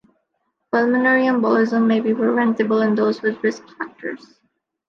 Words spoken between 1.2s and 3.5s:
embolism may be preventable in those with